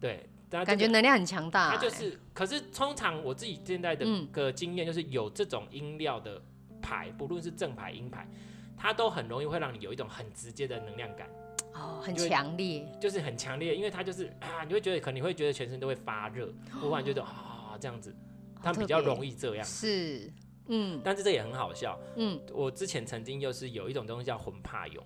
[0.01, 0.29] 对。
[0.67, 6.39] 感觉能量很强大，它就是，可是通常我自己现在的个经验就是，有这种音料的
[6.83, 8.29] 牌，不论是正牌、阴牌，
[8.77, 11.27] 它都很容易会让你有一种很直接的能量感，
[11.73, 18.15] 哦，很强烈，就是很强烈，因为它就是啊，你会觉得可能你会觉得全身都会发热，忽然觉得 啊这样子，
[18.63, 20.31] 它比较容易这样，是，
[20.67, 25.05] 嗯，但是这也很好笑，嗯，我之前曾经就是有一种东西叫魂怕勇，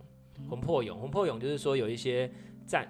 [0.49, 2.31] 魂魄勇，魂魄勇就是说有一些
[2.67, 2.87] 战。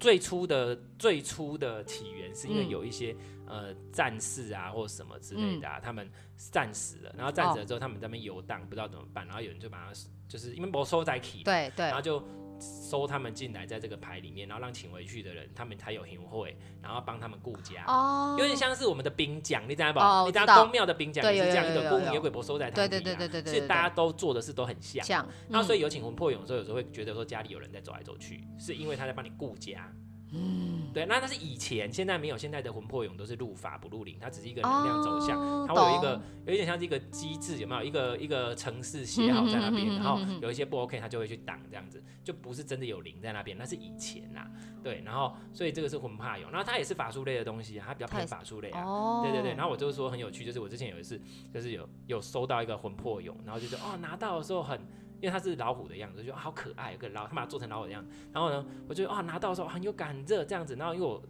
[0.00, 3.14] 最初的最初的起源是因为有一些、
[3.46, 6.10] 嗯、呃战士啊或什么之类的啊，嗯、他们
[6.50, 9.92] 战死了，然后战死了之后他们在那边游荡，不知道怎么办，然后有人就把他
[10.26, 12.20] 就是因为没收在起，对对，然后就。
[12.62, 19.98] 收他们进来，在这个牌里面，然后让请回去的人，他们才有行会，然后帮他们顾家，哦，有点像是我们的兵将，你知道不？
[19.98, 29.90] 哦、你知道宫庙的兵将也是这样一个孤魂野鬼婆收在他里，对对对对对，其实大家都做的事都很像，像，然后所以有请魂魄勇的时候，有时候会觉得说家里有人在走来走去，是因为他在帮你顾家。
[30.34, 32.38] 嗯，对，那那是以前，现在没有。
[32.38, 44.46] 现在的魂魄俑都是入法不入灵，它只是一个能量走向，哦、它会有一个有一点像是一个机制，有没有一个一个城市写好在那边，然后有一些不 OK，它就会去挡这样子，就不是真的有灵在那边，那是以前呐。
[44.82, 48.82] 对，然后所以这个是魂怕俑，然后它也是法术类的东西，它比较偏法术类啊。
[48.82, 51.20] 哦、对对对，然后我就是说很有趣，就是我之前有一次
[51.52, 54.80] 就是有有收到一个魂魄俑，然后就说哦拿到的时候很。
[55.22, 58.10] 因为它是老虎的样子，就好可爱，有个老，他把它做成老虎的样子。
[58.32, 60.74] 然后呢，我就啊拿到的时候很有感热这样子。
[60.74, 61.22] 然后因为我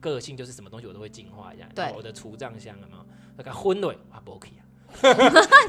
[0.00, 1.68] 个性就是什么东西我都会净化一下。
[1.74, 1.92] 对。
[1.96, 4.62] 我的除障箱啊嘛，那个昏蕊啊 不 OK 啊，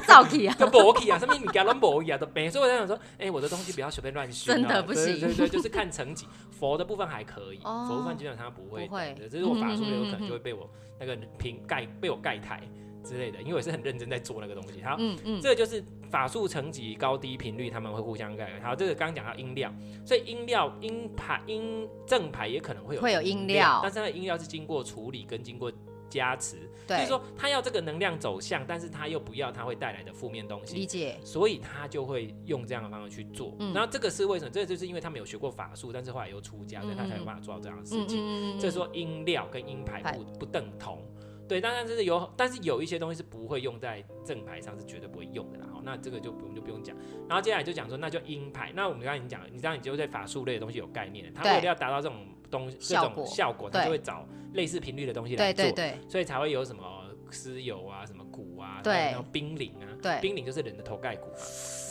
[0.06, 2.50] 造气啊，不 OK 啊，什么你家都不 OK 啊，都没。
[2.50, 4.52] 所以我在想说，哎、欸，我的东西不要随便乱熏。
[4.52, 5.20] 真的不行。
[5.20, 8.86] 对对对，就是看层级，佛的部分还可以，哦、佛部分基本上不会。
[8.86, 9.14] 不会。
[9.30, 10.68] 只是我法术有可能就会被我
[10.98, 12.62] 那个瓶盖被我盖台。
[13.08, 14.82] 之类的，因为我是很认真在做那个东西。
[14.82, 18.60] 好，嗯嗯，这个就是法术层级高低频率，他们会互相盖。
[18.60, 25.72] 好，这个刚刚讲到音量，所以音量音牌音正牌也可能会有会有音量，但是它的音量是经过处理跟经过
[26.10, 26.56] 加持。
[26.86, 30.74] 对，所以说他要这个能量走向，但是他又不要它会带来的负面东西。
[30.74, 31.18] 理解。
[31.22, 33.54] 所以他就会用这样的方式去做。
[33.58, 34.50] 嗯，然后这个是为什么？
[34.50, 38.18] 这个就是因为他们有学过法术，但是后来又出家，所以他才有办法做到这样的事情。
[38.22, 41.02] 嗯，这是说音料跟音牌不不等同。
[41.48, 45.66] 对，当然就是有，但是有一些东西是不会用在正牌上，是绝对不会用的啦。
[45.72, 46.94] 好，那这个就不用就不用讲。
[47.26, 48.70] 然后接下来就讲说，那就阴牌。
[48.74, 51.32] 那我们刚才已经讲了，你知道你就对法术类的东西有概念了。
[51.34, 55.64] 他为了要达到这种东西这种效果，他就会找类似频率的东西来做。
[55.64, 55.98] 对对对。
[56.08, 56.82] 所以才会有什么
[57.30, 61.38] 尸油啊，什么骨啊，对，然后冰灵啊，对，冰灵就是人的头盖骨嘛，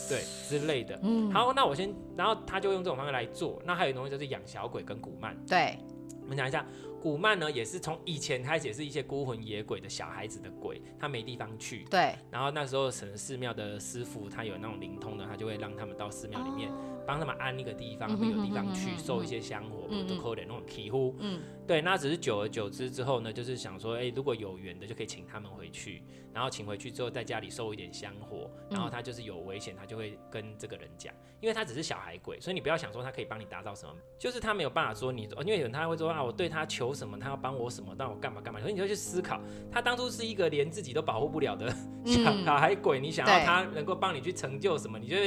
[0.08, 1.00] 对之类的。
[1.02, 1.32] 嗯。
[1.32, 3.60] 好，那我先，然后他就用这种方式来做。
[3.66, 5.36] 那还有东西就是养小鬼跟古曼。
[5.46, 5.78] 对。
[6.22, 6.66] 我们讲一下。
[7.02, 11.86] 古曼呢，也是从以前开始，也是一些孤魂野鬼的小孩子的鬼，他没地方去。
[11.90, 12.16] 对。
[12.32, 16.72] 然后那时候，神寺庙的师傅，他有那种灵通的，他就会让他们到寺庙里面，
[17.06, 21.16] 帮他们安一个地方，会有地方去受一些香火，都扣点那种祈福。
[21.20, 21.40] 嗯。
[21.68, 26.02] 对，那只是久而久之之后呢，就是想说，哎，如果有缘的，就可以请他们回去，
[26.34, 41.70] 然后请回去之后，在家里收一点香火，然后他就是有危险，他就会跟这个人讲，因为他只是小孩鬼，所以你不要想说他可以帮你达到什么，就是他没有办法说你，因为有人他会说啊，我对他求什么，他要帮我什么，但我干嘛干嘛，所以你就去思考，他当初是一个连自己都保护不了的
[42.06, 45.18] 小小孩鬼，你想要他能够帮你去成就什么，你就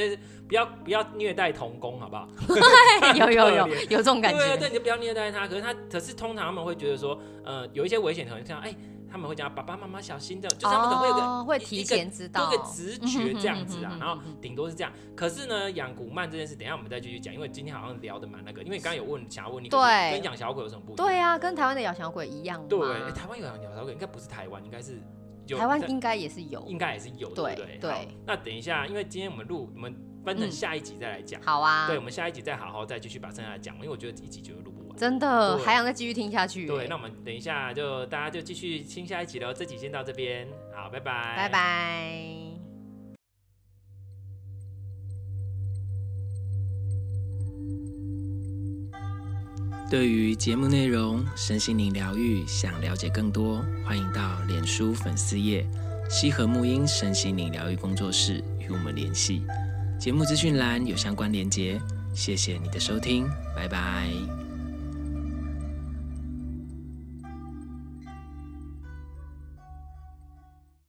[0.49, 2.27] 不要不要虐待童工，好不好？
[3.15, 7.21] 有有有 有这种感觉，对对，你就不要虐待他，可是他可是通常他们会觉得说。
[7.43, 8.75] 呃，有一些危险，可能像哎，
[9.11, 14.93] 他们会讲爸爸妈妈小心的，就是他们可能会有个会提前知道，有个直觉这样子啊，然后顶多是这样。
[15.17, 21.07] 可是呢，养古曼这件事，等一下我们再继续讲，因为今天好像聊的蛮那个，因为刚刚有问，想要问你，对，跟养小鬼有什么不一样？
[21.07, 22.63] 对啊，跟台湾的养小鬼一样。
[22.69, 22.79] 对，
[23.13, 25.01] 台湾有养小鬼，应该不是台湾，应该是
[25.49, 28.09] 台湾应该也是有，应该也是有，对对对。
[28.27, 31.41] 那等一下，因为今天我们录，我们分成下一集再来讲。
[31.43, 34.70] 好啊，对，我们下一集再好好再继续把剩下的讲，因为我觉得一集就录。
[35.01, 36.67] 真的对还想再继续听下去？
[36.67, 39.51] 对，那我们等一下就大家就继续听下一集喽。
[39.51, 40.47] 这集先到这边，
[40.77, 42.23] 好，拜拜，拜拜。
[49.91, 55.67] 对于节目内容、身心灵疗愈，想了解更多，欢迎到脸书粉丝页
[56.11, 59.43] 西河沐音身心灵疗愈工作室与我们联系。
[59.99, 61.81] 节目资讯栏有相关连结。
[62.13, 63.27] 谢谢你的收听，
[63.57, 64.40] 拜拜。